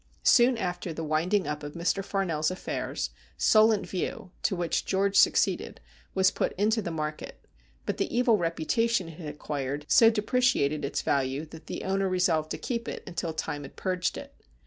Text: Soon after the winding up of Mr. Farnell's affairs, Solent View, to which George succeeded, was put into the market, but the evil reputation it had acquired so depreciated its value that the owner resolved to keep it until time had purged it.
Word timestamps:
Soon 0.23 0.57
after 0.57 0.91
the 0.93 1.03
winding 1.03 1.45
up 1.45 1.61
of 1.61 1.73
Mr. 1.73 2.03
Farnell's 2.03 2.49
affairs, 2.49 3.11
Solent 3.37 3.87
View, 3.87 4.31
to 4.41 4.55
which 4.55 4.83
George 4.83 5.15
succeeded, 5.15 5.79
was 6.15 6.31
put 6.31 6.53
into 6.53 6.81
the 6.81 6.89
market, 6.89 7.45
but 7.85 7.97
the 7.97 8.11
evil 8.11 8.35
reputation 8.35 9.09
it 9.09 9.19
had 9.19 9.27
acquired 9.29 9.85
so 9.87 10.09
depreciated 10.09 10.83
its 10.83 11.03
value 11.03 11.45
that 11.45 11.67
the 11.67 11.83
owner 11.83 12.09
resolved 12.09 12.49
to 12.49 12.57
keep 12.57 12.87
it 12.87 13.03
until 13.05 13.31
time 13.31 13.61
had 13.61 13.75
purged 13.75 14.17
it. 14.17 14.33